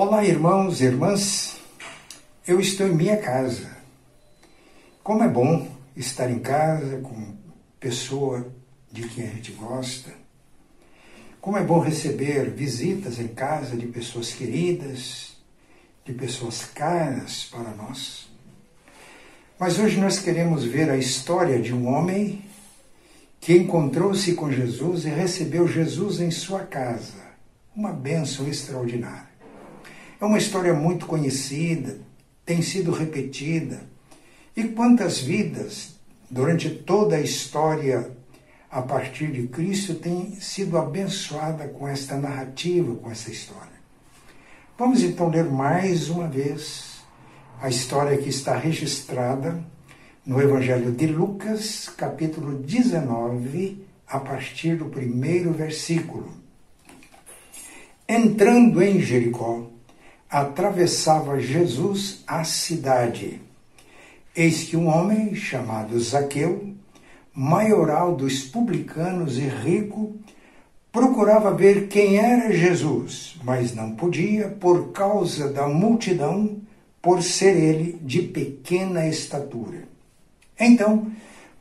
Olá, 0.00 0.24
irmãos 0.24 0.80
e 0.80 0.84
irmãs. 0.84 1.56
Eu 2.46 2.60
estou 2.60 2.86
em 2.86 2.94
minha 2.94 3.16
casa. 3.16 3.68
Como 5.02 5.24
é 5.24 5.28
bom 5.28 5.68
estar 5.96 6.30
em 6.30 6.38
casa 6.38 6.98
com 6.98 7.34
pessoa 7.80 8.46
de 8.92 9.08
quem 9.08 9.24
a 9.24 9.30
gente 9.30 9.50
gosta. 9.50 10.12
Como 11.40 11.58
é 11.58 11.64
bom 11.64 11.80
receber 11.80 12.48
visitas 12.48 13.18
em 13.18 13.26
casa 13.26 13.76
de 13.76 13.88
pessoas 13.88 14.32
queridas, 14.32 15.36
de 16.04 16.12
pessoas 16.12 16.64
caras 16.64 17.48
para 17.50 17.70
nós. 17.70 18.28
Mas 19.58 19.80
hoje 19.80 19.98
nós 19.98 20.20
queremos 20.20 20.62
ver 20.62 20.90
a 20.90 20.96
história 20.96 21.60
de 21.60 21.74
um 21.74 21.88
homem 21.88 22.44
que 23.40 23.52
encontrou-se 23.52 24.32
com 24.34 24.52
Jesus 24.52 25.06
e 25.06 25.08
recebeu 25.08 25.66
Jesus 25.66 26.20
em 26.20 26.30
sua 26.30 26.60
casa. 26.60 27.26
Uma 27.74 27.92
bênção 27.92 28.46
extraordinária. 28.46 29.37
É 30.20 30.24
uma 30.24 30.38
história 30.38 30.74
muito 30.74 31.06
conhecida, 31.06 32.00
tem 32.44 32.60
sido 32.60 32.90
repetida. 32.90 33.82
E 34.56 34.64
quantas 34.64 35.20
vidas, 35.20 35.94
durante 36.28 36.68
toda 36.68 37.14
a 37.14 37.20
história 37.20 38.10
a 38.68 38.82
partir 38.82 39.30
de 39.30 39.46
Cristo, 39.46 39.94
têm 39.94 40.34
sido 40.40 40.76
abençoada 40.76 41.68
com 41.68 41.86
esta 41.86 42.16
narrativa, 42.16 42.96
com 42.96 43.08
essa 43.08 43.30
história. 43.30 43.78
Vamos 44.76 45.04
então 45.04 45.28
ler 45.28 45.44
mais 45.44 46.08
uma 46.08 46.26
vez 46.26 46.98
a 47.60 47.68
história 47.68 48.18
que 48.18 48.28
está 48.28 48.56
registrada 48.56 49.64
no 50.26 50.42
Evangelho 50.42 50.90
de 50.90 51.06
Lucas, 51.06 51.88
capítulo 51.96 52.58
19, 52.58 53.86
a 54.06 54.18
partir 54.18 54.76
do 54.76 54.86
primeiro 54.86 55.52
versículo. 55.52 56.28
Entrando 58.08 58.82
em 58.82 59.00
Jericó, 59.00 59.77
atravessava 60.30 61.40
Jesus 61.40 62.22
a 62.26 62.44
cidade. 62.44 63.40
Eis 64.36 64.64
que 64.64 64.76
um 64.76 64.86
homem 64.88 65.34
chamado 65.34 65.98
Zaqueu, 65.98 66.74
maioral 67.34 68.14
dos 68.14 68.42
publicanos 68.42 69.38
e 69.38 69.48
rico, 69.48 70.14
procurava 70.92 71.54
ver 71.54 71.88
quem 71.88 72.18
era 72.18 72.52
Jesus, 72.52 73.36
mas 73.42 73.74
não 73.74 73.92
podia 73.92 74.48
por 74.48 74.92
causa 74.92 75.50
da 75.52 75.66
multidão, 75.66 76.58
por 77.00 77.22
ser 77.22 77.56
ele 77.56 77.98
de 78.02 78.22
pequena 78.22 79.06
estatura. 79.06 79.84
Então, 80.58 81.10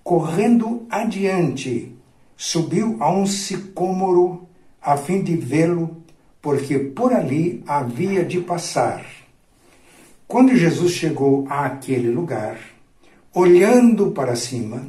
correndo 0.04 0.86
adiante, 0.90 1.96
subiu 2.36 2.98
a 3.00 3.12
um 3.12 3.26
sicômoro 3.26 4.48
a 4.82 4.98
fim 4.98 5.22
de 5.22 5.36
vê-lo 5.36 6.02
porque 6.42 6.78
por 6.80 7.14
ali 7.14 7.64
havia 7.68 8.24
de 8.24 8.40
passar. 8.42 9.06
Quando 10.28 10.56
Jesus 10.56 10.92
chegou 10.92 11.46
àquele 11.50 12.10
lugar, 12.10 12.60
olhando 13.34 14.12
para 14.12 14.36
cima, 14.36 14.88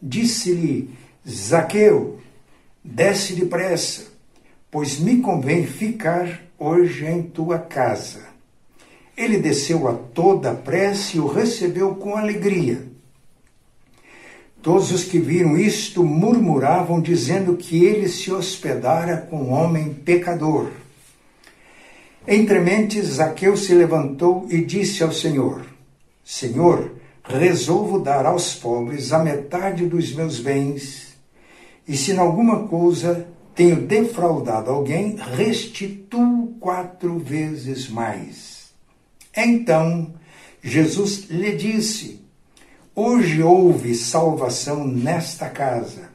disse-lhe: 0.00 0.90
Zaqueu, 1.28 2.18
desce 2.82 3.34
depressa, 3.34 4.06
pois 4.70 4.98
me 4.98 5.20
convém 5.20 5.66
ficar 5.66 6.42
hoje 6.58 7.04
em 7.04 7.22
tua 7.22 7.58
casa. 7.58 8.20
Ele 9.16 9.38
desceu 9.38 9.88
a 9.88 9.94
toda 9.94 10.54
pressa 10.54 11.16
e 11.16 11.20
o 11.20 11.26
recebeu 11.26 11.96
com 11.96 12.16
alegria. 12.16 12.86
Todos 14.62 14.90
os 14.90 15.04
que 15.04 15.18
viram 15.18 15.56
isto 15.56 16.04
murmuravam, 16.04 17.00
dizendo 17.00 17.56
que 17.56 17.84
ele 17.84 18.08
se 18.08 18.30
hospedara 18.32 19.16
com 19.18 19.36
um 19.36 19.52
homem 19.52 19.92
pecador. 19.92 20.70
Entre 22.30 22.60
mentes, 22.60 23.06
Zaqueu 23.06 23.56
se 23.56 23.74
levantou 23.74 24.46
e 24.50 24.62
disse 24.62 25.02
ao 25.02 25.10
Senhor: 25.10 25.64
Senhor, 26.22 26.92
resolvo 27.24 28.00
dar 28.00 28.26
aos 28.26 28.54
pobres 28.54 29.14
a 29.14 29.18
metade 29.18 29.86
dos 29.86 30.14
meus 30.14 30.38
bens, 30.38 31.14
e 31.88 31.96
se 31.96 32.12
em 32.12 32.18
alguma 32.18 32.68
coisa 32.68 33.26
tenho 33.54 33.80
defraudado 33.80 34.70
alguém, 34.70 35.16
restituo 35.16 36.48
quatro 36.60 37.18
vezes 37.18 37.88
mais. 37.88 38.74
Então 39.34 40.12
Jesus 40.62 41.30
lhe 41.30 41.56
disse: 41.56 42.20
Hoje 42.94 43.42
houve 43.42 43.94
salvação 43.94 44.86
nesta 44.86 45.48
casa, 45.48 46.10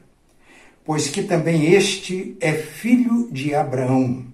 pois 0.84 1.08
que 1.08 1.24
também 1.24 1.72
este 1.72 2.36
é 2.40 2.52
filho 2.52 3.28
de 3.32 3.52
Abraão 3.52 4.32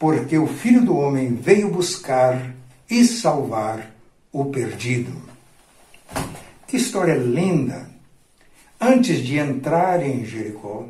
porque 0.00 0.38
o 0.38 0.46
Filho 0.46 0.82
do 0.82 0.96
Homem 0.96 1.34
veio 1.34 1.68
buscar 1.68 2.54
e 2.88 3.04
salvar 3.04 3.94
o 4.32 4.46
perdido. 4.46 5.12
Que 6.66 6.78
história 6.78 7.14
linda! 7.14 7.86
Antes 8.80 9.18
de 9.18 9.36
entrar 9.36 10.02
em 10.02 10.24
Jericó, 10.24 10.88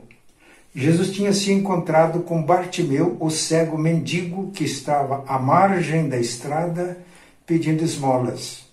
Jesus 0.73 1.11
tinha 1.11 1.33
se 1.33 1.51
encontrado 1.51 2.21
com 2.21 2.41
Bartimeu, 2.41 3.17
o 3.19 3.31
cego 3.31 3.77
mendigo 3.77 4.53
que 4.53 4.63
estava 4.63 5.25
à 5.27 5.41
margem 5.41 6.09
da 6.09 6.17
estrada 6.17 6.97
pedindo 7.45 7.83
esmolas. 7.83 8.65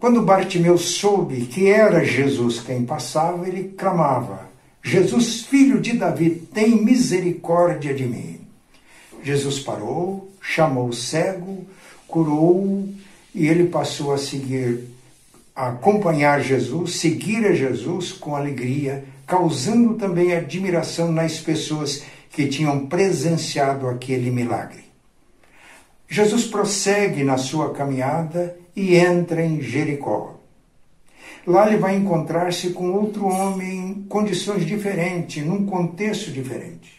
Quando 0.00 0.22
Bartimeu 0.22 0.76
soube 0.76 1.46
que 1.46 1.68
era 1.68 2.04
Jesus 2.04 2.58
quem 2.58 2.84
passava, 2.84 3.46
ele 3.46 3.68
clamava: 3.78 4.50
Jesus, 4.82 5.42
filho 5.42 5.80
de 5.80 5.92
Davi, 5.92 6.30
tem 6.52 6.82
misericórdia 6.82 7.94
de 7.94 8.04
mim. 8.04 8.37
Jesus 9.22 9.58
parou, 9.60 10.30
chamou 10.40 10.88
o 10.88 10.92
cego, 10.92 11.66
curou-o 12.06 12.94
e 13.34 13.46
ele 13.46 13.68
passou 13.68 14.12
a 14.12 14.18
seguir, 14.18 14.84
a 15.54 15.68
acompanhar 15.68 16.40
Jesus, 16.40 16.96
seguir 16.96 17.46
a 17.46 17.52
Jesus 17.52 18.12
com 18.12 18.34
alegria, 18.34 19.04
causando 19.26 19.94
também 19.94 20.34
admiração 20.34 21.12
nas 21.12 21.38
pessoas 21.38 22.02
que 22.30 22.46
tinham 22.48 22.86
presenciado 22.86 23.88
aquele 23.88 24.30
milagre. 24.30 24.84
Jesus 26.08 26.44
prossegue 26.46 27.22
na 27.22 27.36
sua 27.36 27.74
caminhada 27.74 28.56
e 28.74 28.96
entra 28.96 29.44
em 29.44 29.60
Jericó. 29.60 30.36
Lá 31.46 31.66
ele 31.66 31.76
vai 31.76 31.96
encontrar-se 31.96 32.70
com 32.70 32.92
outro 32.92 33.26
homem 33.26 33.78
em 33.78 33.94
condições 34.04 34.66
diferentes, 34.66 35.44
num 35.44 35.66
contexto 35.66 36.30
diferente. 36.30 36.97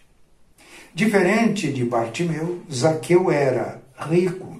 Diferente 0.93 1.71
de 1.71 1.85
Bartimeu, 1.85 2.61
Zaqueu 2.71 3.31
era 3.31 3.81
rico 3.97 4.59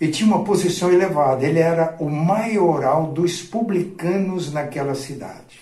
e 0.00 0.08
tinha 0.08 0.26
uma 0.26 0.44
posição 0.44 0.92
elevada. 0.92 1.46
Ele 1.46 1.58
era 1.58 1.96
o 1.98 2.08
maioral 2.10 3.12
dos 3.12 3.42
publicanos 3.42 4.52
naquela 4.52 4.94
cidade. 4.94 5.60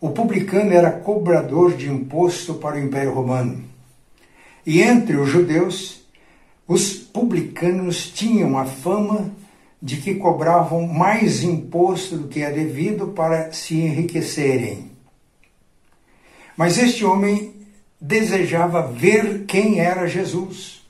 O 0.00 0.10
publicano 0.10 0.72
era 0.72 0.90
cobrador 0.90 1.74
de 1.76 1.90
imposto 1.90 2.54
para 2.54 2.76
o 2.76 2.78
Império 2.78 3.12
Romano. 3.12 3.64
E 4.66 4.80
entre 4.80 5.16
os 5.16 5.28
judeus, 5.28 6.04
os 6.66 6.94
publicanos 6.94 8.10
tinham 8.10 8.58
a 8.58 8.64
fama 8.64 9.30
de 9.80 9.98
que 9.98 10.14
cobravam 10.14 10.86
mais 10.86 11.42
imposto 11.42 12.16
do 12.16 12.28
que 12.28 12.40
é 12.40 12.50
devido 12.50 13.08
para 13.08 13.52
se 13.52 13.76
enriquecerem. 13.76 14.93
Mas 16.56 16.78
este 16.78 17.04
homem 17.04 17.54
desejava 18.00 18.86
ver 18.86 19.44
quem 19.46 19.80
era 19.80 20.06
Jesus. 20.06 20.84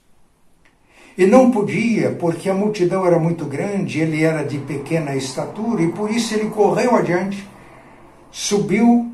E 1.17 1.27
não 1.27 1.51
podia, 1.51 2.11
porque 2.11 2.51
a 2.51 2.55
multidão 2.55 3.07
era 3.07 3.19
muito 3.19 3.45
grande, 3.45 4.01
ele 4.01 4.23
era 4.23 4.43
de 4.43 4.59
pequena 4.59 5.15
estatura, 5.15 5.83
e 5.83 5.93
por 5.93 6.11
isso 6.11 6.35
ele 6.35 6.51
correu 6.51 6.97
adiante, 6.97 7.49
subiu 8.33 9.13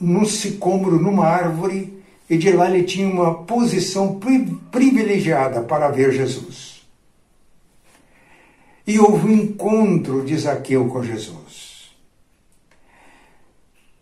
num 0.00 0.24
sicômoro, 0.24 1.00
numa 1.00 1.26
árvore, 1.26 2.00
e 2.30 2.38
de 2.38 2.52
lá 2.52 2.70
ele 2.70 2.84
tinha 2.84 3.08
uma 3.08 3.42
posição 3.42 4.20
privilegiada 4.70 5.62
para 5.62 5.88
ver 5.88 6.12
Jesus. 6.12 6.82
E 8.86 8.98
houve 8.98 9.26
um 9.26 9.32
encontro 9.32 10.24
de 10.24 10.36
Zaqueu 10.36 10.88
com 10.88 11.02
Jesus. 11.02 11.41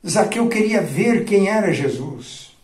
Zaqueu 0.08 0.48
queria 0.48 0.80
ver 0.80 1.24
quem 1.24 1.48
era 1.48 1.72
Jesus. 1.72 2.56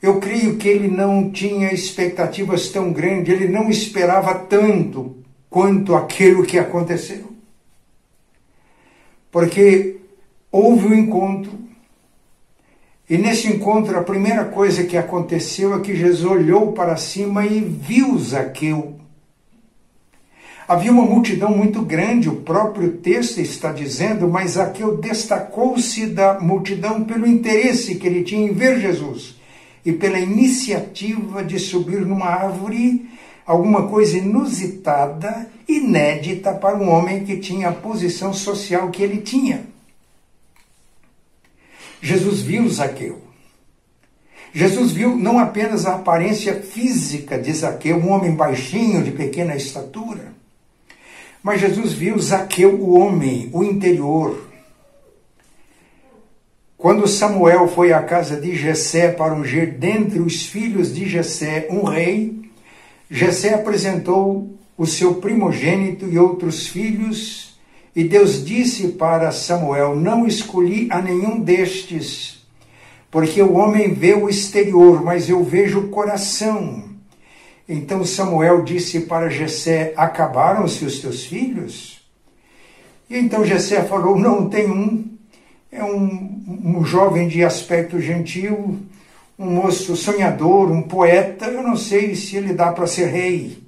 Eu 0.00 0.20
creio 0.20 0.56
que 0.56 0.68
ele 0.68 0.88
não 0.88 1.30
tinha 1.30 1.72
expectativas 1.72 2.68
tão 2.68 2.92
grandes, 2.92 3.34
ele 3.34 3.48
não 3.48 3.68
esperava 3.68 4.34
tanto 4.34 5.16
quanto 5.50 5.94
aquilo 5.94 6.44
que 6.44 6.58
aconteceu. 6.58 7.32
Porque 9.30 9.96
houve 10.50 10.86
um 10.86 10.94
encontro, 10.94 11.58
e 13.10 13.18
nesse 13.18 13.48
encontro 13.48 13.98
a 13.98 14.02
primeira 14.02 14.44
coisa 14.44 14.84
que 14.84 14.96
aconteceu 14.96 15.74
é 15.74 15.80
que 15.80 15.96
Jesus 15.96 16.24
olhou 16.24 16.72
para 16.72 16.96
cima 16.96 17.44
e 17.44 17.60
viu 17.60 18.18
Zaqueu 18.18 18.98
Havia 20.68 20.92
uma 20.92 21.06
multidão 21.06 21.50
muito 21.56 21.80
grande, 21.80 22.28
o 22.28 22.42
próprio 22.42 22.98
texto 22.98 23.40
está 23.40 23.72
dizendo, 23.72 24.28
mas 24.28 24.50
Zaqueu 24.50 24.98
destacou-se 24.98 26.06
da 26.08 26.38
multidão 26.38 27.04
pelo 27.04 27.26
interesse 27.26 27.94
que 27.94 28.06
ele 28.06 28.22
tinha 28.22 28.46
em 28.46 28.52
ver 28.52 28.78
Jesus. 28.78 29.38
e 29.86 29.92
pela 29.92 30.18
iniciativa 30.18 31.42
de 31.42 31.58
subir 31.58 32.04
numa 32.04 32.26
árvore, 32.26 33.08
alguma 33.46 33.88
coisa 33.88 34.18
inusitada, 34.18 35.48
inédita 35.66 36.52
para 36.52 36.76
um 36.76 36.90
homem 36.90 37.24
que 37.24 37.38
tinha 37.38 37.70
a 37.70 37.72
posição 37.72 38.34
social 38.34 38.90
que 38.90 39.02
ele 39.02 39.22
tinha. 39.22 39.64
Jesus 42.02 42.42
viu 42.42 42.68
Zaqueu. 42.68 43.22
Jesus 44.52 44.92
viu 44.92 45.16
não 45.16 45.38
apenas 45.38 45.86
a 45.86 45.94
aparência 45.94 46.60
física 46.60 47.38
de 47.38 47.52
Zaqueu, 47.52 47.96
um 47.96 48.10
homem 48.10 48.32
baixinho, 48.32 49.02
de 49.02 49.12
pequena 49.12 49.56
estatura, 49.56 50.34
mas 51.42 51.60
Jesus 51.60 51.92
viu 51.92 52.18
Zaqueu, 52.18 52.74
o 52.74 52.98
homem, 52.98 53.48
o 53.52 53.62
interior. 53.62 54.48
Quando 56.76 57.08
Samuel 57.08 57.66
foi 57.66 57.92
à 57.92 58.02
casa 58.02 58.40
de 58.40 58.54
Jessé 58.54 59.10
para 59.10 59.34
ungir 59.34 59.78
dentre 59.78 60.20
os 60.20 60.46
filhos 60.46 60.94
de 60.94 61.08
Jessé 61.08 61.66
um 61.70 61.82
rei, 61.82 62.38
Jessé 63.10 63.54
apresentou 63.54 64.54
o 64.76 64.86
seu 64.86 65.16
primogênito 65.16 66.06
e 66.06 66.18
outros 66.18 66.68
filhos, 66.68 67.58
e 67.96 68.04
Deus 68.04 68.44
disse 68.44 68.88
para 68.88 69.32
Samuel: 69.32 69.96
Não 69.96 70.24
escolhi 70.24 70.86
a 70.90 71.02
nenhum 71.02 71.40
destes, 71.40 72.46
porque 73.10 73.42
o 73.42 73.54
homem 73.54 73.92
vê 73.92 74.14
o 74.14 74.28
exterior, 74.28 75.02
mas 75.02 75.28
eu 75.28 75.42
vejo 75.42 75.80
o 75.80 75.88
coração. 75.88 76.87
Então 77.68 78.02
Samuel 78.02 78.62
disse 78.62 79.00
para 79.00 79.28
Jessé: 79.28 79.92
Acabaram-se 79.94 80.84
os 80.86 81.00
teus 81.00 81.24
filhos? 81.26 82.00
E 83.10 83.18
então 83.18 83.44
Jessé 83.44 83.82
falou: 83.82 84.18
Não, 84.18 84.48
tem 84.48 84.70
um. 84.70 85.18
É 85.70 85.84
um, 85.84 86.62
um 86.64 86.82
jovem 86.82 87.28
de 87.28 87.44
aspecto 87.44 88.00
gentil, 88.00 88.78
um 89.38 89.50
moço 89.50 89.94
sonhador, 89.94 90.72
um 90.72 90.80
poeta. 90.80 91.44
Eu 91.44 91.62
não 91.62 91.76
sei 91.76 92.14
se 92.14 92.36
ele 92.36 92.54
dá 92.54 92.72
para 92.72 92.86
ser 92.86 93.08
rei. 93.08 93.62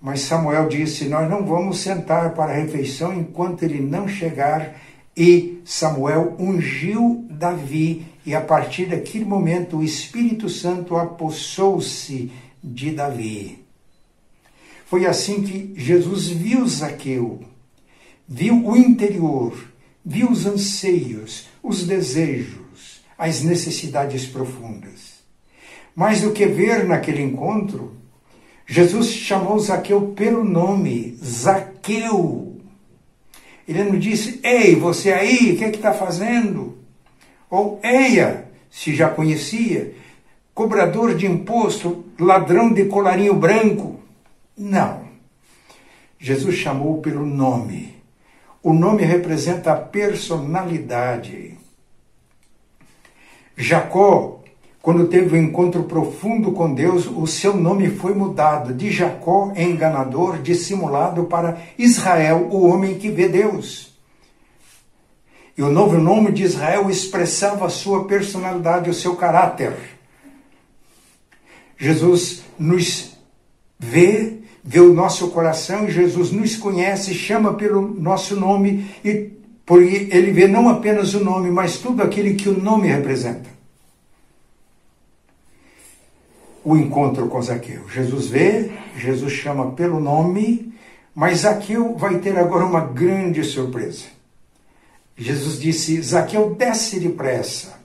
Mas 0.00 0.22
Samuel 0.22 0.66
disse: 0.66 1.04
Nós 1.04 1.30
não 1.30 1.44
vamos 1.44 1.78
sentar 1.78 2.34
para 2.34 2.50
a 2.50 2.56
refeição 2.56 3.14
enquanto 3.14 3.62
ele 3.62 3.80
não 3.80 4.08
chegar. 4.08 4.74
E 5.16 5.60
Samuel 5.64 6.34
ungiu 6.40 7.24
Davi, 7.30 8.06
e 8.24 8.34
a 8.34 8.40
partir 8.40 8.86
daquele 8.86 9.24
momento 9.24 9.78
o 9.78 9.84
Espírito 9.84 10.48
Santo 10.48 10.96
apossou-se 10.96 12.32
de 12.62 12.90
Davi. 12.90 13.64
Foi 14.86 15.06
assim 15.06 15.42
que 15.42 15.72
Jesus 15.76 16.28
viu 16.28 16.66
Zaqueu, 16.66 17.40
viu 18.28 18.66
o 18.66 18.76
interior, 18.76 19.56
viu 20.04 20.30
os 20.30 20.46
anseios, 20.46 21.48
os 21.62 21.86
desejos, 21.86 23.00
as 23.16 23.42
necessidades 23.42 24.26
profundas. 24.26 25.20
Mais 25.94 26.22
do 26.22 26.32
que 26.32 26.46
ver 26.46 26.84
naquele 26.86 27.22
encontro, 27.22 27.96
Jesus 28.66 29.12
chamou 29.12 29.58
Zaqueu 29.58 30.12
pelo 30.12 30.44
nome, 30.44 31.18
Zaqueu. 31.22 32.60
Ele 33.66 33.84
não 33.84 33.98
disse, 33.98 34.40
ei, 34.42 34.74
você 34.74 35.12
aí, 35.12 35.52
o 35.52 35.56
que 35.56 35.64
é 35.64 35.70
está 35.70 35.92
fazendo? 35.92 36.78
Ou, 37.48 37.80
eia, 37.82 38.50
se 38.70 38.94
já 38.94 39.08
conhecia, 39.08 39.94
cobrador 40.54 41.14
de 41.14 41.26
imposto, 41.26 42.04
ladrão 42.18 42.72
de 42.72 42.84
colarinho 42.86 43.34
branco. 43.34 44.00
Não. 44.56 45.04
Jesus 46.18 46.54
chamou 46.56 47.00
pelo 47.00 47.24
nome. 47.24 47.96
O 48.62 48.72
nome 48.72 49.04
representa 49.04 49.72
a 49.72 49.76
personalidade. 49.76 51.56
Jacó, 53.56 54.40
quando 54.82 55.08
teve 55.08 55.36
um 55.36 55.42
encontro 55.42 55.84
profundo 55.84 56.52
com 56.52 56.72
Deus, 56.72 57.06
o 57.06 57.26
seu 57.26 57.54
nome 57.56 57.90
foi 57.90 58.14
mudado 58.14 58.72
de 58.72 58.90
Jacó, 58.90 59.52
enganador, 59.56 60.38
dissimulado, 60.38 61.24
para 61.24 61.58
Israel, 61.78 62.48
o 62.50 62.66
homem 62.66 62.98
que 62.98 63.10
vê 63.10 63.28
Deus. 63.28 63.94
E 65.56 65.62
o 65.62 65.70
novo 65.70 65.98
nome 65.98 66.32
de 66.32 66.42
Israel 66.42 66.88
expressava 66.88 67.66
a 67.66 67.70
sua 67.70 68.06
personalidade, 68.06 68.88
o 68.88 68.94
seu 68.94 69.16
caráter. 69.16 69.99
Jesus 71.80 72.42
nos 72.58 73.16
vê, 73.78 74.36
vê 74.62 74.80
o 74.80 74.92
nosso 74.92 75.30
coração, 75.30 75.88
Jesus 75.88 76.30
nos 76.30 76.54
conhece, 76.54 77.14
chama 77.14 77.54
pelo 77.54 77.80
nosso 77.80 78.36
nome 78.36 78.94
e 79.02 79.30
porque 79.64 80.08
ele 80.10 80.30
vê 80.30 80.46
não 80.46 80.68
apenas 80.68 81.14
o 81.14 81.24
nome, 81.24 81.50
mas 81.50 81.78
tudo 81.78 82.02
aquilo 82.02 82.36
que 82.36 82.50
o 82.50 82.60
nome 82.60 82.88
representa. 82.88 83.48
O 86.62 86.76
encontro 86.76 87.28
com 87.28 87.40
Zaqueu. 87.40 87.88
Jesus 87.88 88.26
vê, 88.26 88.70
Jesus 88.96 89.32
chama 89.32 89.70
pelo 89.72 89.98
nome, 89.98 90.74
mas 91.14 91.38
Zaqueu 91.38 91.96
vai 91.96 92.18
ter 92.18 92.36
agora 92.36 92.66
uma 92.66 92.80
grande 92.80 93.42
surpresa. 93.42 94.04
Jesus 95.16 95.58
disse: 95.58 96.02
Zaqueu, 96.02 96.54
desce 96.54 97.00
depressa 97.00 97.79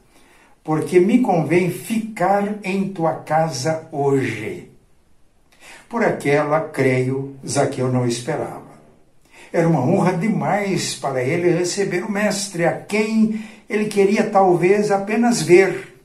porque 0.66 1.00
me 1.00 1.22
convém 1.22 1.70
ficar 1.70 2.56
em 2.64 2.90
tua 2.90 3.14
casa 3.14 3.88
hoje. 3.92 4.72
Por 5.88 6.04
aquela, 6.04 6.60
creio, 6.60 7.36
Zaqueu 7.48 7.92
não 7.92 8.08
esperava. 8.08 8.66
Era 9.54 9.70
uma 9.70 9.80
honra 9.80 10.14
demais 10.14 10.96
para 10.96 11.24
ele 11.24 11.52
receber 11.52 12.04
o 12.04 12.12
Mestre, 12.12 12.66
a 12.66 12.74
quem 12.74 13.46
ele 13.70 13.86
queria 13.86 14.28
talvez 14.28 14.90
apenas 14.90 15.40
ver. 15.40 15.96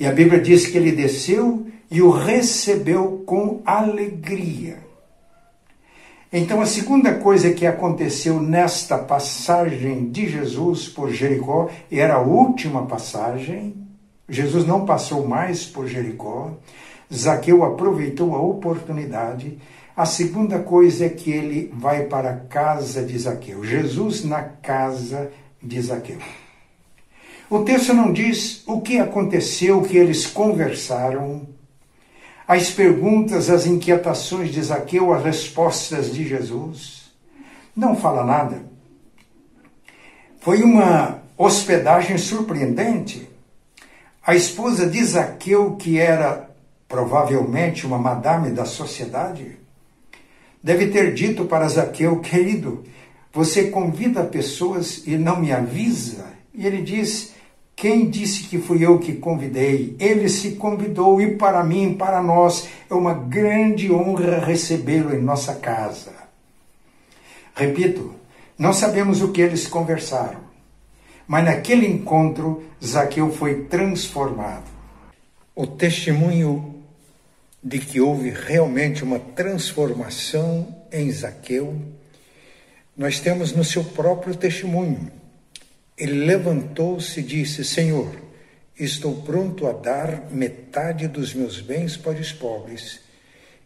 E 0.00 0.04
a 0.04 0.10
Bíblia 0.10 0.40
diz 0.40 0.66
que 0.66 0.76
ele 0.76 0.90
desceu 0.90 1.68
e 1.88 2.02
o 2.02 2.10
recebeu 2.10 3.22
com 3.24 3.62
alegria. 3.64 4.83
Então, 6.36 6.60
a 6.60 6.66
segunda 6.66 7.14
coisa 7.14 7.52
que 7.52 7.64
aconteceu 7.64 8.42
nesta 8.42 8.98
passagem 8.98 10.10
de 10.10 10.28
Jesus 10.28 10.88
por 10.88 11.12
Jericó, 11.12 11.70
e 11.88 12.00
era 12.00 12.14
a 12.14 12.20
última 12.20 12.86
passagem, 12.86 13.76
Jesus 14.28 14.66
não 14.66 14.84
passou 14.84 15.24
mais 15.28 15.64
por 15.64 15.86
Jericó, 15.86 16.50
Zaqueu 17.14 17.62
aproveitou 17.62 18.34
a 18.34 18.42
oportunidade. 18.42 19.58
A 19.96 20.04
segunda 20.04 20.58
coisa 20.58 21.06
é 21.06 21.08
que 21.08 21.30
ele 21.30 21.72
vai 21.72 22.06
para 22.06 22.30
a 22.30 22.36
casa 22.36 23.04
de 23.04 23.16
Zaqueu. 23.16 23.62
Jesus 23.62 24.24
na 24.24 24.42
casa 24.42 25.30
de 25.62 25.80
Zaqueu. 25.80 26.18
O 27.48 27.60
texto 27.60 27.94
não 27.94 28.12
diz 28.12 28.64
o 28.66 28.80
que 28.80 28.98
aconteceu, 28.98 29.82
que 29.82 29.96
eles 29.96 30.26
conversaram, 30.26 31.46
as 32.46 32.70
perguntas, 32.70 33.48
as 33.48 33.66
inquietações 33.66 34.52
de 34.52 34.62
Zaqueu, 34.62 35.12
as 35.12 35.24
respostas 35.24 36.12
de 36.12 36.28
Jesus. 36.28 37.10
Não 37.74 37.96
fala 37.96 38.24
nada. 38.24 38.62
Foi 40.40 40.62
uma 40.62 41.22
hospedagem 41.38 42.18
surpreendente. 42.18 43.28
A 44.26 44.34
esposa 44.34 44.86
de 44.86 45.02
Zaqueu, 45.04 45.76
que 45.76 45.98
era 45.98 46.50
provavelmente 46.86 47.86
uma 47.86 47.98
madame 47.98 48.50
da 48.50 48.64
sociedade, 48.64 49.58
deve 50.62 50.88
ter 50.88 51.12
dito 51.14 51.46
para 51.46 51.68
Zaqueu, 51.68 52.20
querido, 52.20 52.84
você 53.32 53.64
convida 53.70 54.22
pessoas 54.22 55.02
e 55.06 55.16
não 55.16 55.40
me 55.40 55.50
avisa? 55.50 56.26
E 56.54 56.66
ele 56.66 56.82
diz: 56.82 57.33
quem 57.84 58.08
disse 58.08 58.44
que 58.44 58.56
fui 58.56 58.82
eu 58.82 58.98
que 58.98 59.12
convidei? 59.12 59.94
Ele 60.00 60.26
se 60.26 60.52
convidou 60.52 61.20
e 61.20 61.36
para 61.36 61.62
mim, 61.62 61.92
para 61.92 62.22
nós, 62.22 62.66
é 62.88 62.94
uma 62.94 63.12
grande 63.12 63.92
honra 63.92 64.38
recebê-lo 64.38 65.14
em 65.14 65.20
nossa 65.20 65.56
casa. 65.56 66.14
Repito, 67.54 68.14
não 68.56 68.72
sabemos 68.72 69.20
o 69.20 69.32
que 69.32 69.42
eles 69.42 69.66
conversaram, 69.66 70.40
mas 71.28 71.44
naquele 71.44 71.86
encontro 71.86 72.64
Zaqueu 72.82 73.30
foi 73.30 73.64
transformado. 73.64 74.64
O 75.54 75.66
testemunho 75.66 76.82
de 77.62 77.78
que 77.78 78.00
houve 78.00 78.30
realmente 78.30 79.04
uma 79.04 79.18
transformação 79.18 80.74
em 80.90 81.12
Zaqueu, 81.12 81.78
nós 82.96 83.20
temos 83.20 83.52
no 83.52 83.62
seu 83.62 83.84
próprio 83.84 84.34
testemunho 84.34 85.23
ele 85.96 86.24
levantou-se 86.24 87.20
e 87.20 87.22
disse: 87.22 87.64
Senhor, 87.64 88.14
estou 88.78 89.22
pronto 89.22 89.66
a 89.66 89.72
dar 89.72 90.30
metade 90.30 91.06
dos 91.06 91.32
meus 91.32 91.60
bens 91.60 91.96
para 91.96 92.18
os 92.18 92.32
pobres. 92.32 93.00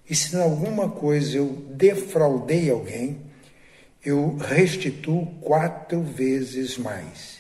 E 0.09 0.15
se 0.15 0.37
em 0.37 0.41
alguma 0.41 0.89
coisa 0.91 1.39
eu 1.39 1.67
defraudei 1.71 2.71
alguém, 2.71 3.19
eu 4.05 4.37
restituo 4.37 5.27
quatro 5.41 6.03
vezes 6.03 6.79
mais. 6.79 7.39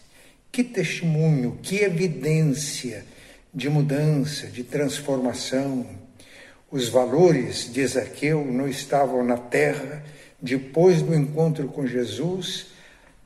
Que 0.51 0.65
testemunho, 0.65 1.59
que 1.63 1.77
evidência 1.77 3.05
de 3.55 3.69
mudança, 3.69 4.47
de 4.49 4.65
transformação. 4.65 5.87
Os 6.71 6.89
valores 6.89 7.73
de 7.73 7.81
Ezequiel 7.81 8.45
não 8.45 8.69
estavam 8.69 9.25
na 9.25 9.39
terra 9.39 10.05
depois 10.41 11.01
do 11.01 11.15
encontro 11.15 11.69
com 11.69 11.87
Jesus 11.87 12.78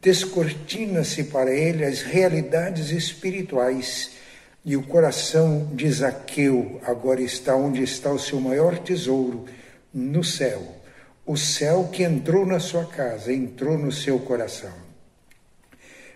descortina-se 0.03 1.25
para 1.25 1.55
ele 1.55 1.85
as 1.85 2.03
realidades 2.03 2.91
espirituais, 2.91 4.11
E 4.65 4.77
o 4.77 4.83
coração 4.85 5.71
de 5.75 5.91
Zaqueu 5.91 6.81
agora 6.85 7.21
está 7.21 7.57
onde 7.57 7.83
está 7.83 8.13
o 8.13 8.19
seu 8.19 8.41
maior 8.41 8.79
tesouro, 8.79 9.45
no 9.93 10.23
céu. 10.23 10.77
O 11.27 11.37
céu 11.37 11.89
que 11.93 12.05
entrou 12.05 12.47
na 12.47 12.61
sua 12.61 12.85
casa, 12.85 13.33
entrou 13.33 13.77
no 13.77 13.91
seu 13.91 14.21
coração. 14.21 14.73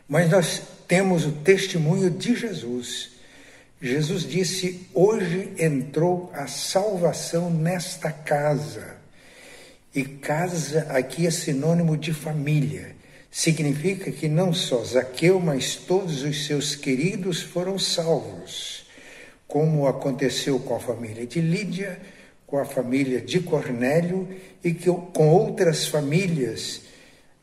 Mas 0.08 0.30
nós 0.30 0.62
temos 0.86 1.26
o 1.26 1.32
testemunho 1.32 2.08
de 2.08 2.36
Jesus. 2.36 3.10
Jesus 3.82 4.22
disse: 4.22 4.86
Hoje 4.94 5.52
entrou 5.58 6.30
a 6.32 6.46
salvação 6.46 7.50
nesta 7.50 8.12
casa. 8.12 8.94
E 9.92 10.04
casa 10.04 10.86
aqui 10.90 11.26
é 11.26 11.32
sinônimo 11.32 11.96
de 11.96 12.14
família. 12.14 12.95
Significa 13.30 14.10
que 14.10 14.28
não 14.28 14.52
só 14.52 14.82
Zaqueu, 14.82 15.38
mas 15.38 15.76
todos 15.76 16.22
os 16.22 16.46
seus 16.46 16.74
queridos 16.74 17.42
foram 17.42 17.78
salvos, 17.78 18.86
como 19.46 19.86
aconteceu 19.86 20.58
com 20.58 20.74
a 20.74 20.80
família 20.80 21.26
de 21.26 21.40
Lídia, 21.40 22.00
com 22.46 22.58
a 22.58 22.64
família 22.64 23.20
de 23.20 23.40
Cornélio 23.40 24.28
e 24.62 24.72
que, 24.72 24.86
com 24.86 25.28
outras 25.28 25.86
famílias 25.86 26.82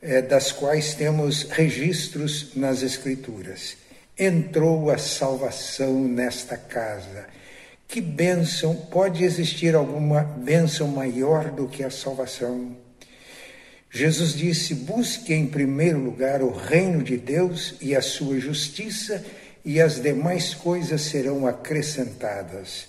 é, 0.02 0.22
das 0.22 0.52
quais 0.52 0.94
temos 0.96 1.44
registros 1.44 2.56
nas 2.56 2.82
Escrituras. 2.82 3.78
Entrou 4.18 4.90
a 4.92 4.98
salvação 4.98 6.04
nesta 6.04 6.58
casa. 6.58 7.26
Que 7.88 8.00
bênção! 8.00 8.76
Pode 8.76 9.24
existir 9.24 9.76
alguma 9.76 10.24
bênção 10.24 10.88
maior 10.88 11.52
do 11.52 11.68
que 11.68 11.84
a 11.84 11.90
salvação? 11.90 12.83
Jesus 13.96 14.34
disse: 14.34 14.74
busque 14.74 15.36
em 15.36 15.46
primeiro 15.46 16.00
lugar 16.00 16.42
o 16.42 16.52
reino 16.52 17.04
de 17.04 17.16
Deus 17.16 17.76
e 17.80 17.96
a 17.96 18.02
sua 18.02 18.40
justiça, 18.40 19.24
e 19.64 19.80
as 19.80 20.02
demais 20.02 20.56
coisas 20.56 21.02
serão 21.04 21.46
acrescentadas. 21.46 22.88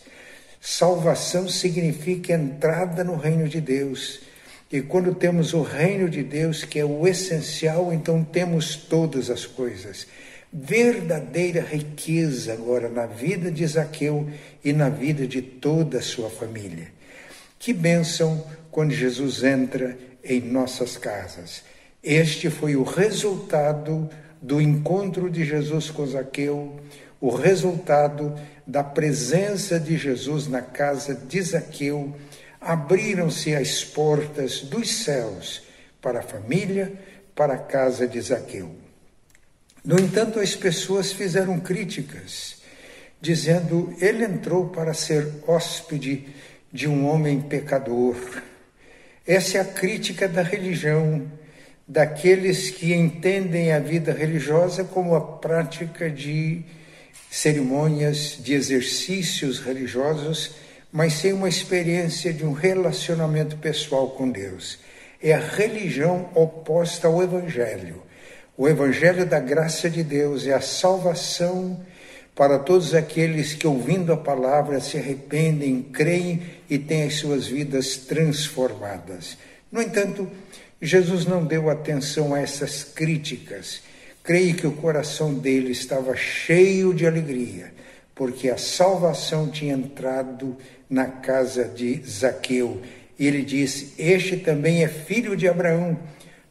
Salvação 0.58 1.46
significa 1.46 2.32
entrada 2.32 3.04
no 3.04 3.16
reino 3.16 3.46
de 3.46 3.60
Deus. 3.60 4.20
E 4.72 4.80
quando 4.80 5.14
temos 5.14 5.52
o 5.52 5.60
reino 5.60 6.08
de 6.08 6.22
Deus, 6.22 6.64
que 6.64 6.78
é 6.78 6.84
o 6.84 7.06
essencial, 7.06 7.92
então 7.92 8.24
temos 8.24 8.74
todas 8.74 9.28
as 9.28 9.44
coisas. 9.44 10.06
Verdadeira 10.50 11.60
riqueza 11.60 12.54
agora 12.54 12.88
na 12.88 13.04
vida 13.04 13.50
de 13.50 13.66
Zaqueu 13.66 14.26
e 14.64 14.72
na 14.72 14.88
vida 14.88 15.26
de 15.26 15.42
toda 15.42 15.98
a 15.98 16.02
sua 16.02 16.30
família. 16.30 16.88
Que 17.58 17.74
bênção 17.74 18.44
quando 18.70 18.92
Jesus 18.92 19.44
entra 19.44 19.96
em 20.24 20.40
nossas 20.40 20.96
casas. 20.96 21.62
Este 22.02 22.50
foi 22.50 22.76
o 22.76 22.82
resultado 22.82 24.08
do 24.40 24.60
encontro 24.60 25.30
de 25.30 25.44
Jesus 25.44 25.90
com 25.90 26.06
Zaqueu, 26.06 26.80
o 27.20 27.30
resultado 27.30 28.34
da 28.66 28.84
presença 28.84 29.78
de 29.80 29.96
Jesus 29.96 30.46
na 30.46 30.60
casa 30.60 31.14
de 31.14 31.40
Zaqueu. 31.40 32.14
Abriram-se 32.60 33.54
as 33.54 33.84
portas 33.84 34.60
dos 34.60 34.90
céus 35.04 35.62
para 36.00 36.20
a 36.20 36.22
família, 36.22 36.92
para 37.34 37.54
a 37.54 37.58
casa 37.58 38.06
de 38.06 38.20
Zaqueu. 38.20 38.74
No 39.84 39.98
entanto, 39.98 40.40
as 40.40 40.54
pessoas 40.54 41.12
fizeram 41.12 41.60
críticas, 41.60 42.56
dizendo: 43.20 43.94
ele 44.00 44.24
entrou 44.24 44.68
para 44.68 44.94
ser 44.94 45.26
hóspede 45.46 46.28
de 46.72 46.88
um 46.88 47.06
homem 47.06 47.40
pecador. 47.40 48.16
Essa 49.26 49.56
é 49.56 49.60
a 49.62 49.64
crítica 49.64 50.28
da 50.28 50.42
religião, 50.42 51.26
daqueles 51.88 52.68
que 52.68 52.92
entendem 52.92 53.72
a 53.72 53.78
vida 53.78 54.12
religiosa 54.12 54.84
como 54.84 55.14
a 55.14 55.20
prática 55.20 56.10
de 56.10 56.62
cerimônias, 57.30 58.36
de 58.38 58.52
exercícios 58.52 59.60
religiosos, 59.60 60.56
mas 60.92 61.14
sem 61.14 61.32
uma 61.32 61.48
experiência 61.48 62.34
de 62.34 62.44
um 62.44 62.52
relacionamento 62.52 63.56
pessoal 63.56 64.10
com 64.10 64.30
Deus. 64.30 64.78
É 65.22 65.32
a 65.32 65.40
religião 65.40 66.28
oposta 66.34 67.08
ao 67.08 67.22
Evangelho. 67.22 68.02
O 68.58 68.68
Evangelho 68.68 69.24
da 69.24 69.40
graça 69.40 69.88
de 69.88 70.02
Deus 70.02 70.46
é 70.46 70.52
a 70.52 70.60
salvação 70.60 71.80
para 72.34 72.58
todos 72.58 72.94
aqueles 72.94 73.54
que, 73.54 73.66
ouvindo 73.66 74.12
a 74.12 74.16
palavra, 74.16 74.80
se 74.80 74.96
arrependem, 74.96 75.82
creem 75.82 76.42
e 76.68 76.78
têm 76.78 77.04
as 77.04 77.14
suas 77.14 77.46
vidas 77.46 77.96
transformadas. 77.96 79.38
No 79.70 79.80
entanto, 79.80 80.28
Jesus 80.82 81.24
não 81.26 81.44
deu 81.44 81.70
atenção 81.70 82.34
a 82.34 82.40
essas 82.40 82.82
críticas. 82.82 83.82
Creio 84.22 84.54
que 84.56 84.66
o 84.66 84.72
coração 84.72 85.34
dele 85.34 85.70
estava 85.70 86.16
cheio 86.16 86.92
de 86.92 87.06
alegria, 87.06 87.72
porque 88.14 88.48
a 88.48 88.58
salvação 88.58 89.48
tinha 89.48 89.74
entrado 89.74 90.56
na 90.90 91.06
casa 91.06 91.64
de 91.64 92.02
Zaqueu. 92.04 92.82
E 93.16 93.26
ele 93.26 93.42
disse: 93.42 93.94
Este 93.96 94.38
também 94.38 94.82
é 94.82 94.88
filho 94.88 95.36
de 95.36 95.46
Abraão, 95.46 95.96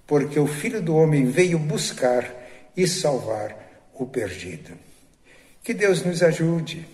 porque 0.08 0.40
o 0.40 0.48
filho 0.48 0.82
do 0.82 0.96
homem 0.96 1.26
veio 1.26 1.60
buscar 1.60 2.34
e 2.76 2.88
salvar 2.88 3.92
o 3.94 4.06
perdido. 4.06 4.72
Que 5.64 5.74
Deus 5.74 6.04
nos 6.04 6.22
ajude 6.22 6.86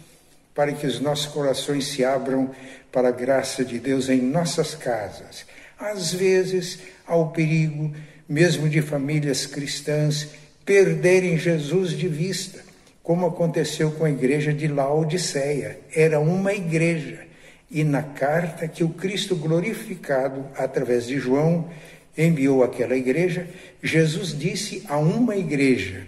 para 0.54 0.72
que 0.74 0.86
os 0.86 1.00
nossos 1.00 1.26
corações 1.26 1.88
se 1.88 2.06
abram 2.06 2.52
para 2.92 3.08
a 3.08 3.12
graça 3.12 3.66
de 3.66 3.80
Deus 3.80 4.10
em 4.10 4.22
nossas 4.22 4.76
casas. 4.76 5.46
Às 5.80 6.14
vezes 6.14 6.80
há 7.08 7.16
o 7.16 7.30
perigo, 7.30 7.92
mesmo 8.28 8.70
de 8.70 8.82
famílias 8.82 9.48
cristãs, 9.48 10.28
perderem 10.64 11.36
Jesus 11.36 11.92
de 11.92 12.08
vista, 12.08 12.60
como 13.02 13.26
aconteceu 13.26 13.90
com 13.92 14.06
a 14.06 14.12
igreja 14.12 14.54
de 14.54 14.68
Laodiceia. 14.68 15.80
Era 15.96 16.20
uma 16.20 16.54
igreja. 16.54 17.26
E 17.72 17.84
na 17.84 18.04
carta 18.04 18.68
que 18.68 18.84
o 18.84 18.90
Cristo 18.90 19.36
glorificado, 19.36 20.46
através 20.56 21.08
de 21.08 21.18
João, 21.18 21.70
enviou 22.16 22.64
àquela 22.64 22.96
igreja, 22.96 23.48
Jesus 23.82 24.38
disse 24.38 24.84
a 24.88 24.98
uma 24.98 25.36
igreja: 25.36 26.06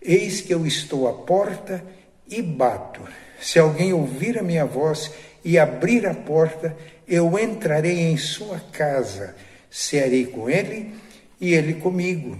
Eis 0.00 0.40
que 0.40 0.52
eu 0.54 0.66
estou 0.66 1.08
à 1.08 1.12
porta 1.12 1.84
e 2.28 2.40
bato. 2.42 3.00
Se 3.40 3.58
alguém 3.58 3.92
ouvir 3.92 4.38
a 4.38 4.42
minha 4.42 4.64
voz 4.64 5.10
e 5.44 5.58
abrir 5.58 6.06
a 6.06 6.14
porta, 6.14 6.76
eu 7.06 7.38
entrarei 7.38 8.00
em 8.00 8.16
sua 8.16 8.58
casa, 8.72 9.34
cearei 9.70 10.26
com 10.26 10.48
ele 10.48 10.94
e 11.40 11.54
ele 11.54 11.74
comigo. 11.74 12.38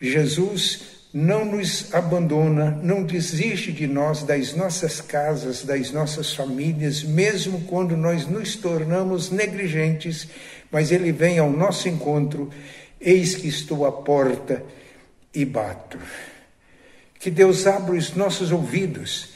Jesus 0.00 1.02
não 1.12 1.44
nos 1.44 1.92
abandona, 1.92 2.70
não 2.82 3.02
desiste 3.02 3.70
de 3.70 3.86
nós, 3.86 4.22
das 4.22 4.54
nossas 4.54 5.00
casas, 5.00 5.62
das 5.62 5.90
nossas 5.90 6.32
famílias, 6.32 7.04
mesmo 7.04 7.60
quando 7.62 7.96
nós 7.96 8.26
nos 8.26 8.56
tornamos 8.56 9.30
negligentes, 9.30 10.26
mas 10.70 10.90
Ele 10.90 11.12
vem 11.12 11.38
ao 11.38 11.50
nosso 11.50 11.88
encontro. 11.88 12.50
Eis 12.98 13.34
que 13.34 13.46
estou 13.46 13.84
à 13.84 13.92
porta 13.92 14.64
e 15.34 15.44
bato. 15.44 15.98
Que 17.22 17.30
Deus 17.30 17.68
abra 17.68 17.94
os 17.94 18.16
nossos 18.16 18.50
ouvidos 18.50 19.28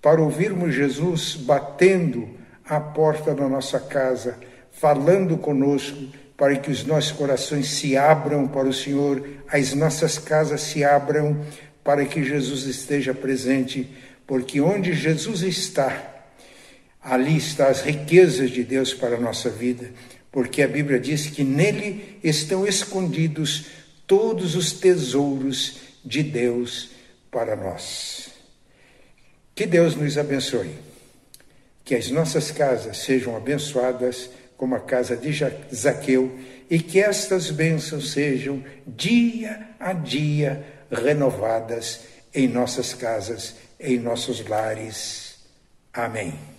para 0.00 0.18
ouvirmos 0.18 0.74
Jesus 0.74 1.36
batendo 1.36 2.26
a 2.64 2.80
porta 2.80 3.34
da 3.34 3.46
nossa 3.46 3.78
casa, 3.78 4.38
falando 4.72 5.36
conosco, 5.36 5.94
para 6.38 6.56
que 6.56 6.70
os 6.70 6.86
nossos 6.86 7.12
corações 7.12 7.68
se 7.68 7.98
abram 7.98 8.48
para 8.48 8.66
o 8.66 8.72
Senhor, 8.72 9.28
as 9.46 9.74
nossas 9.74 10.18
casas 10.18 10.62
se 10.62 10.82
abram 10.82 11.44
para 11.84 12.06
que 12.06 12.24
Jesus 12.24 12.64
esteja 12.64 13.12
presente, 13.12 13.94
porque 14.26 14.62
onde 14.62 14.94
Jesus 14.94 15.42
está, 15.42 16.24
ali 17.02 17.36
estão 17.36 17.66
as 17.66 17.82
riquezas 17.82 18.50
de 18.50 18.64
Deus 18.64 18.94
para 18.94 19.16
a 19.16 19.20
nossa 19.20 19.50
vida, 19.50 19.90
porque 20.32 20.62
a 20.62 20.66
Bíblia 20.66 20.98
diz 20.98 21.26
que 21.26 21.44
nele 21.44 22.18
estão 22.24 22.66
escondidos 22.66 23.66
todos 24.06 24.56
os 24.56 24.72
tesouros 24.72 25.78
de 26.02 26.22
Deus 26.22 26.93
para 27.34 27.56
nós. 27.56 28.28
Que 29.56 29.66
Deus 29.66 29.96
nos 29.96 30.16
abençoe. 30.16 30.78
Que 31.84 31.96
as 31.96 32.08
nossas 32.08 32.52
casas 32.52 32.98
sejam 32.98 33.36
abençoadas 33.36 34.30
como 34.56 34.76
a 34.76 34.80
casa 34.80 35.16
de 35.16 35.32
Zaqueu 35.74 36.38
e 36.70 36.78
que 36.78 37.00
estas 37.00 37.50
bênçãos 37.50 38.12
sejam 38.12 38.64
dia 38.86 39.68
a 39.80 39.92
dia 39.92 40.64
renovadas 40.90 42.02
em 42.32 42.46
nossas 42.46 42.94
casas, 42.94 43.56
em 43.78 43.98
nossos 43.98 44.46
lares. 44.46 45.34
Amém. 45.92 46.53